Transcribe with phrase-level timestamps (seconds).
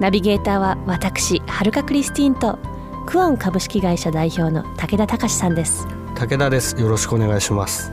[0.00, 2.58] ナビゲーターは私はるかクリスティンと
[3.06, 5.86] クオン株式会社代表の武田隆さんです。
[6.14, 6.80] 武田です。
[6.80, 7.92] よろしくお願いします。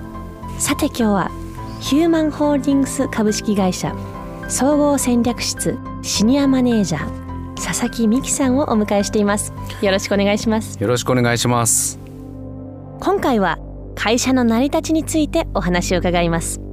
[0.58, 1.32] さて今日は
[1.80, 3.96] ヒューマンホールディングス株式会社
[4.48, 9.54] 総合戦略室シニアマネージャー佐々木美希さんをお迎えしています。
[9.82, 10.78] よろしくお願いします。
[10.82, 12.00] よろしくお願いします。
[13.00, 13.58] 今回は
[13.96, 16.69] 会社の成り立ちについてお話を伺います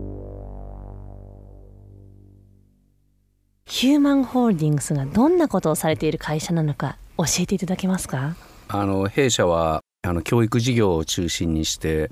[3.78, 8.34] ヒューマンホールディングスがどんなことをされている会社なのか教えていただけますか？
[8.68, 12.10] あの弊社はあの教育事業を中心にして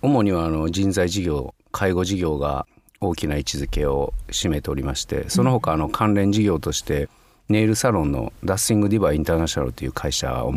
[0.00, 2.66] 主にはあの人材事業介護事業が
[2.98, 7.10] 大きな位置づけを占めておりましてその他あの関連事業として
[7.50, 10.54] ネイルサロンのダッシングディバインターナショナルという会社を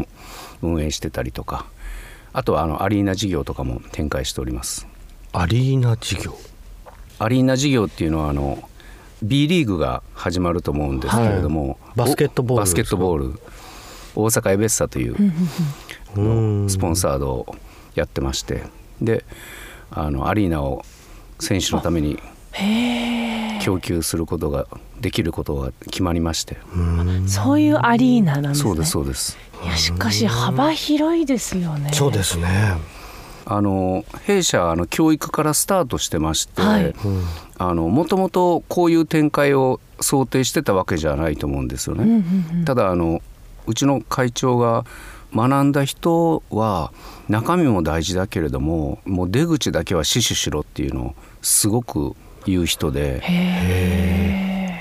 [0.61, 1.65] 運営してたりとか
[2.31, 4.87] あとはあのアリーナ事業とかも展開しております。
[5.33, 6.33] アリーナ事業？
[7.19, 8.69] アリーナ事業っていうのはあの
[9.23, 13.39] B リーグが始まると思うんですけれども、バスケットボールバスケットボール。
[14.15, 15.15] 大阪エベッサという
[16.15, 16.21] う
[16.65, 16.69] ん。
[16.69, 17.55] スポンサードを
[17.95, 18.63] やってまして。
[19.01, 19.25] で
[19.89, 20.85] あのアリーナを
[21.39, 22.19] 選手のために
[23.61, 24.67] 供給することが
[24.99, 26.57] できることが決まりまして。
[27.27, 28.63] そういうアリーナなんですね。
[28.63, 29.37] そうですそうです。
[29.63, 31.91] いやしかし幅広いですよね。
[31.93, 32.47] そうですね
[33.45, 36.93] あの弊社はあの教育からスタートしてまして、はい。
[37.57, 42.03] あのもともとこういう展開を想定してたわけじゃないと思うんですよね。
[42.03, 42.65] うんうんうん。
[42.65, 43.21] ただあの
[43.67, 44.85] うちの会長が
[45.35, 46.91] 学んだ人は
[47.27, 52.15] 中身も大事だけれどももう出口だけは死守しろっていうのをすごく
[52.45, 53.21] 言う人で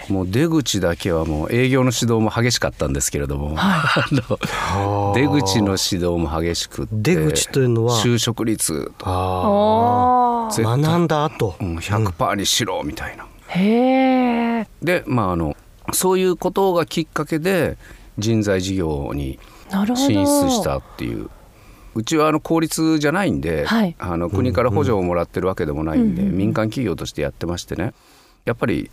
[0.08, 7.96] もう出口だけはもう営業の指導も激しかったんですけれども、 あの出口の指導も激しくって出口というのは？
[7.96, 10.54] 就職率とあおー。
[10.54, 11.54] 絶対学んだ後？
[11.60, 13.26] うん100%にしろみたいな。
[13.48, 15.56] へえでまああの
[15.92, 17.76] そういうことがきっかけで
[18.18, 19.38] 人材事業に
[19.94, 21.30] 進出したっていう。
[21.94, 23.94] うちはあの公立じゃないんで、はい。
[23.98, 26.38] あの国から補助をもらってるわけでもないんで、うんうん。
[26.38, 27.92] 民間企業としてやってましてね。
[28.46, 28.90] やっぱり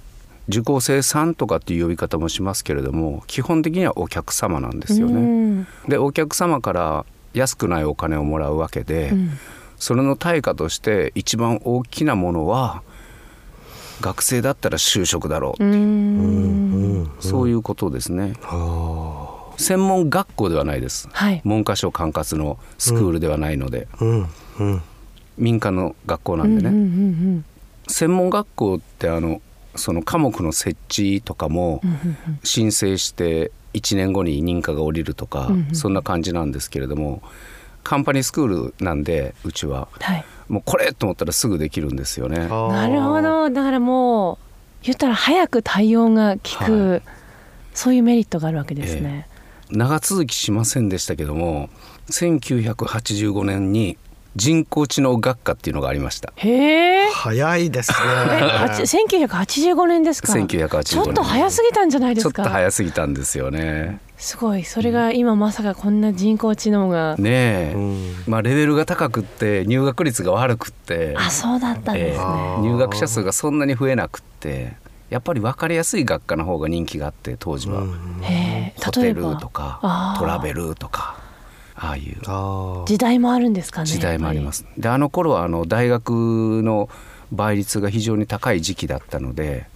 [0.50, 5.22] 受講生さんとかっていう呼び方もしますけれども基本的にはお客様なんですようね。
[5.22, 5.68] ん。
[5.88, 9.32] でお客様から安くないお金をもらうわけで、うん。
[9.78, 12.82] それの対価として一番大きなものは
[14.02, 15.68] 学生だったら就職だろう、う。
[15.68, 16.74] ーん。
[16.74, 18.34] うんそういうことですね。
[18.44, 19.36] あ。
[19.58, 21.09] 専門学校ではないです。
[21.12, 21.42] はい。
[21.46, 24.30] 文科省管轄のスクールではないので、ーうん。
[24.59, 24.82] うん。
[25.38, 26.86] 民間の学校なんでね、うんうんう
[27.38, 27.46] ん。
[27.88, 29.42] 専門学校ってあの
[29.75, 31.81] その科目の設置とかも
[32.44, 37.22] 申請して1年後に認可が下りるとか、そんな感じなんですけれども
[37.84, 39.88] カンパニースクールなんでうちは。
[40.00, 40.25] はい。
[40.47, 42.47] もうこれと思ったらすぐできるんですよね。
[42.47, 43.50] なるほど。
[43.50, 44.38] だからもう
[44.84, 47.02] 言ったら早く対応が効く、はい。
[47.75, 49.28] そういうメリットがあるわけですね、
[49.69, 51.69] 長続きしませんでしたけども
[52.09, 53.97] 1985年に
[54.35, 56.31] 人工知能学科っていうのがありました。
[56.35, 57.09] へえ。
[57.12, 58.84] 早いです えはちね
[59.28, 60.84] 1985年ですか？1985年。
[60.84, 64.00] ちょっと早すぎたんじゃないでちょっとすか早すぎたんですよね。
[64.17, 64.63] すごい。
[64.63, 68.16] それが今まさかこんな人工知能が、ねえ、うん。
[68.28, 74.73] まあレベルが高くって入学率が悪くって、あそうだったんですね、えあー入学者数がそんなに増えなくって
[75.09, 78.81] やっぱり分かりやすい学科の方が人気があって当時は、うんへえ。
[78.84, 79.31] ホテ例えば？
[79.31, 81.16] ルとかトラベルとか
[81.81, 82.85] ああいう。
[82.85, 84.66] 時代もあるんですかね時代もあります。
[84.78, 86.90] であの頃はあの大学の
[87.31, 89.67] 倍率が非常に高い時期だったので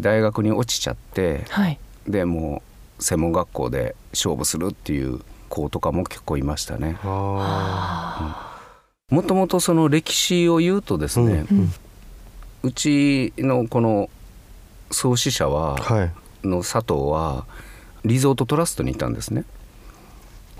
[0.00, 1.78] 大学に落ちちゃってはい。
[2.08, 2.62] でも
[2.98, 6.98] う専門学校で勝負するっていう子とかも結構いましたね。
[7.02, 8.60] あ
[9.10, 11.72] もともとその歴史を言うとですね、うん。
[12.62, 14.08] うちのこの
[14.90, 16.12] 創始者は、ーはい。
[16.46, 17.46] の佐藤は
[18.04, 19.44] リゾートトラストにいたんですね。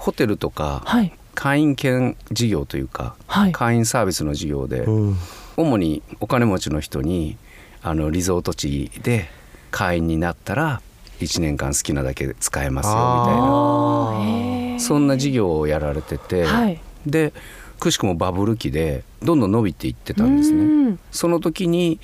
[0.05, 1.13] ホテルとかはい。
[1.35, 3.53] 会員権事業というか、はい。
[3.53, 5.17] 会員サービスの事業で、うん。
[5.57, 7.39] 主にお金持ちの人に
[7.83, 9.29] あのリゾート地で
[9.71, 10.83] 会員になったら
[11.21, 14.81] 1年間好きなだけ使えますよみたいな。
[14.81, 16.81] そんな事業をやられてて、はい。
[17.07, 17.33] で
[17.81, 20.59] くしくもバブル期でどんどん伸びていってたんですね。
[20.59, 21.99] うんその時に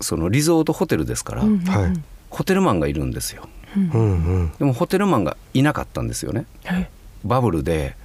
[0.00, 3.48] そのリゾートホテルですから、うんうんホテルマンがいるんですよ。
[3.76, 3.98] うんう
[4.46, 4.52] ん。
[4.58, 6.46] でもホテルマンがいなかったんですよね。
[6.64, 6.88] え
[7.24, 7.96] バブルで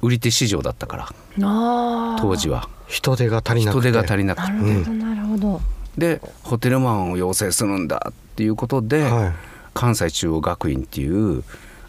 [0.00, 2.16] 売り手市場だったから。
[2.20, 2.68] 当時は。
[2.86, 3.90] 人手が足りなくて。
[3.90, 4.52] 人手が足りなくて。
[4.52, 5.60] なるほどなるほど、
[5.96, 9.32] でホテルマンを養成するんだっていうことで、はい。
[9.74, 11.44] 関西中央学院っていう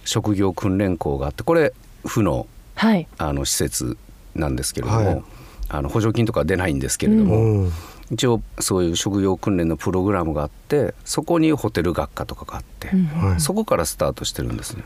[0.06, 1.74] 職業訓練校があってこれ
[2.06, 3.08] 府のはい。
[3.18, 3.98] あの施設
[4.36, 5.24] なんですけれども、はい。
[5.70, 7.72] あの補助金とかは出ないんですけれどうも、ん。
[8.12, 13.06] 一応そういう職業訓練のプログラムがあってそこにホテル学科とかがあって、うん。
[13.06, 13.40] はい。
[13.40, 14.84] そこからスタートしてるんですね。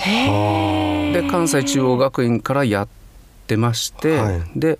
[0.00, 2.88] へで関西中央学院からやっ
[3.46, 4.40] てまして、はい。
[4.56, 4.78] で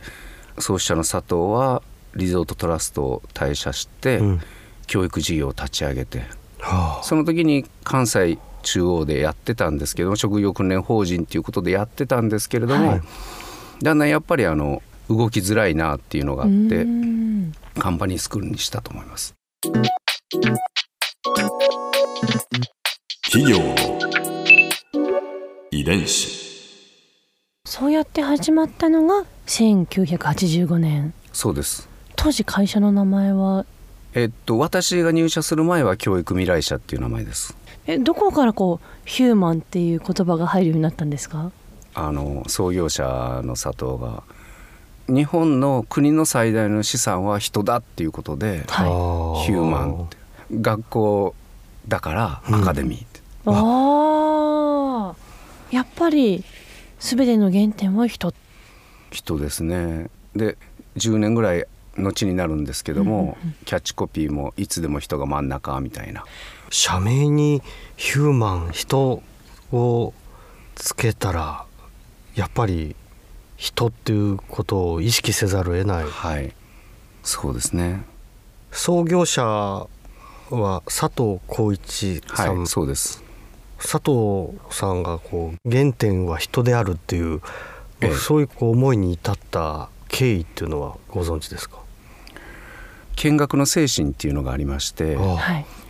[0.59, 1.83] 創始者の佐藤は
[2.15, 4.41] リゾートトラストを退社して、うん。
[4.87, 6.23] 教育事業を立ち上げて
[6.61, 7.03] はあ。
[7.03, 13.03] その時に関西中央でやってたんですけども職業訓練法人っていうことでやってたんですけれども、はい。
[13.83, 17.53] だんだんやっぱりあの動きづらいなっていうのがあってうん。
[17.79, 19.35] カンパニースクールにしたと思います。
[23.31, 23.59] 企業
[25.87, 26.29] 伝子。
[27.65, 31.15] そうやって始まったのが1985年。
[31.33, 31.89] そうです。
[32.17, 33.65] 当時会社の名前は？
[34.15, 37.57] えっと私が入社する前は教育未来社っていう名前です。
[37.87, 41.53] えどこからこうヒューマンっていう言葉が入るようになったんですか？
[41.95, 44.25] あの創業者の佐藤が
[45.07, 50.17] 日本の国の最大の資産は人だっていうことではヒューマンって。
[50.51, 51.35] 学校
[51.87, 53.53] だからアカデミーって、いああ
[56.07, 56.45] ぱり
[57.01, 58.33] 全ての原点は人
[59.11, 60.09] 人ですね。
[60.37, 60.57] で
[60.97, 61.65] 10年ぐらい
[61.97, 66.25] 後になるんですけども、キャッチコピーも「いつでも人が真ん中」みたいな。
[66.71, 67.63] 社名に
[67.97, 69.23] ヒューマン人
[69.73, 70.15] を
[70.75, 71.65] つけたら
[72.35, 72.97] やっぱり
[73.57, 76.05] 人っていうことを意識せざるを得ない。
[76.05, 76.55] はい。
[77.25, 78.05] そうですね。
[78.71, 79.89] 創業者は
[80.87, 83.26] 佐藤浩一さん、はいそうです
[83.79, 87.41] 佐藤さんがこう原点は人であるっていう、
[88.01, 88.15] ええ。
[88.15, 91.79] そういうこう思いに至った経緯っていうのはご存知ですか？
[93.17, 95.17] 見学の精神っていうのがありまして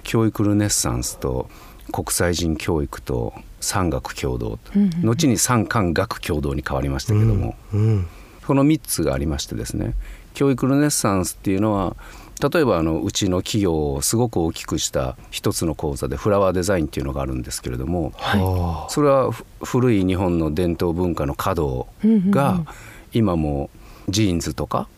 [0.04, 1.48] 教育ルネッサンスと
[1.92, 5.06] 国際人教育と産学共同と、うんうんうん。
[5.06, 8.06] 後に産官学共同に変わりましたけども、うん
[8.46, 9.94] この3つがありましてですね
[10.32, 11.96] 教育ルネッサンスっていうのは
[12.40, 21.86] 例えばあのうちの企業をすごく大きくした一つの講座でフラワーデザインっていうのがあるんですけれどもはそれはふ古い日本の伝統文化の華道
[22.30, 22.60] が
[23.12, 23.70] 今も
[24.08, 24.88] ジーンズとか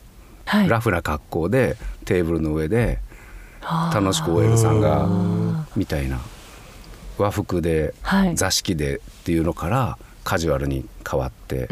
[0.44, 0.68] はい。
[0.68, 1.76] ラフな格好で
[2.06, 2.98] テーブルの上で
[3.92, 6.20] 楽しく OL さんがあみたいな
[7.18, 8.34] 和服ではい。
[8.34, 11.68] 座敷でっていうのからカジュアルに変わって。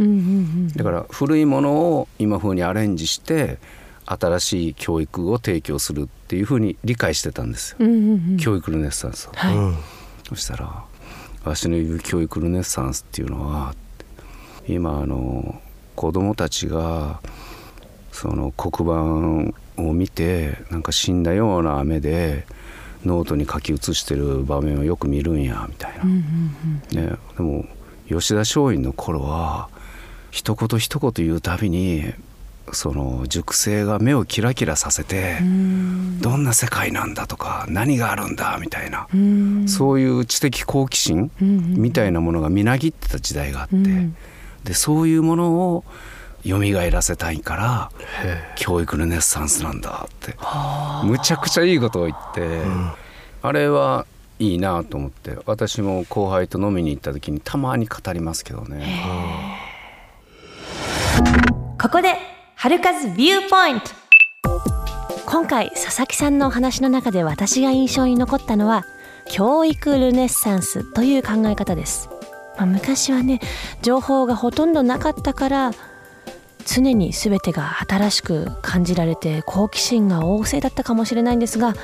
[0.77, 3.59] だから古いものを今風にアレンジして
[4.07, 8.37] 新しい教育を提供するっていう風に理解してたんですよ、うんうんうん。
[8.39, 9.77] 教育ルネッサンスを、はい、うん
[10.29, 10.85] そしたら
[11.45, 13.75] 「わしの言う教育ルネッサンスっていうのは
[14.69, 15.61] 今あの
[15.95, 17.21] 子供たちが
[18.11, 22.47] その黒板を見てなんか死んだような雨で
[23.05, 26.11] ノートに書き写してる場面をよく見るんやみたいな、うん
[26.93, 27.07] うん。
[27.07, 27.65] ね、でも
[28.09, 29.69] 吉田松陰の頃は
[30.31, 32.13] 一言一言言うたびに
[32.73, 36.21] その熟成が目をキラキラさせて、うん。
[36.21, 39.69] どんな世界なんだとか何があるんだみたいな、うん。
[39.69, 41.75] そういう知的好奇心うんうん。
[41.77, 44.17] みたいなものがみなぎってた時代があって、うん。
[44.65, 45.85] でそういうものを
[46.45, 46.59] 蘇
[46.91, 47.91] らせたいから
[48.23, 51.07] へ教育ルネッサンスなんだってはあ。
[51.07, 52.63] むちゃくちゃいいことを言って、
[53.43, 54.07] あれは
[54.39, 59.61] いいなと思って私も後輩と飲みに行った時にたまに語りますけどね。
[61.81, 63.91] ここで春風ビューポイント
[65.27, 68.87] 今回佐々木さんのお話の中で私が印象に残ったのは
[69.31, 72.09] 教育ルネッサンスという考え方です、
[72.57, 73.41] まあ、昔はね
[73.83, 75.71] 情報がほとんどなかったから
[76.65, 81.75] 常に全てが新しく感じられて好奇心が旺盛だったかもしれないんですが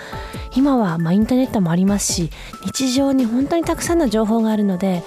[0.57, 2.31] 今はまインターネットもありますし
[2.65, 5.03] 日常に本当にたくさんの情報があるので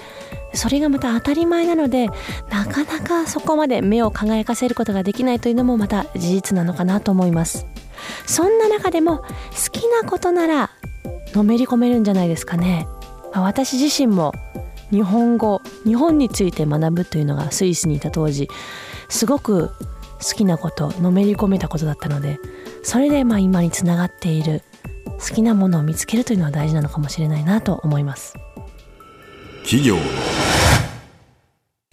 [0.56, 2.08] それがまた当たり前なので
[2.50, 7.66] なかなかそこまで目を輝かせることができないというのもまた事実なのかなと思います。
[8.26, 9.24] そんな中でも好
[9.72, 10.70] きなことなら
[11.32, 12.86] のめり込めるんじゃないですかね、
[13.32, 14.32] まあ私自身も
[14.90, 18.48] 日本語日本について学ぶというのがスイスにいた当時
[19.08, 19.70] すごく
[20.22, 22.38] 好きなことのめり込めたことだったので
[22.82, 24.62] それでまあ今につながっている
[25.18, 28.34] 好きなものを見つけるというのは大事なのかもしれないなと思います。
[29.64, 30.02] 企業の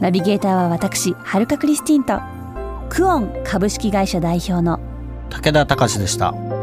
[0.00, 2.20] ナビゲーターは私はるかクリスティンと
[2.88, 4.78] クオン株式会社代表の
[5.30, 6.55] 武田隆でした。